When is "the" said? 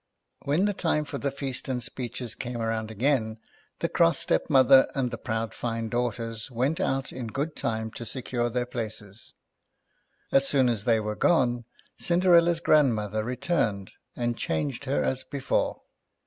0.65-0.73, 1.19-1.29, 3.81-3.87, 5.11-5.17